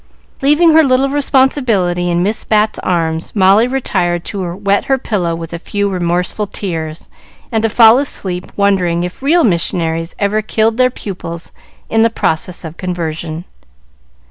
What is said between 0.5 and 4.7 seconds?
her little responsibility in Miss Bat's arms, Molly retired to